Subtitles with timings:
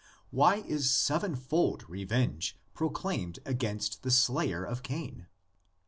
[0.31, 5.27] Why is sevenfold venge ance proclaimed against the slayer of Cain?